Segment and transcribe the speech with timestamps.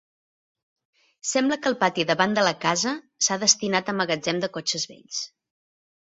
[1.31, 2.95] Sembla que el pati davant de la casa
[3.27, 5.23] s'ha destinat a magatzem de cotxes vells.